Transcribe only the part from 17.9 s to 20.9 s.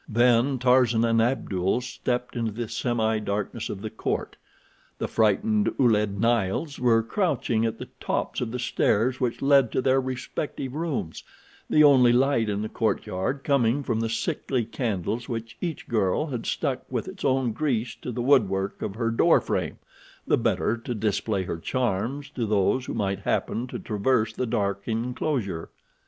to the woodwork of her door frame, the better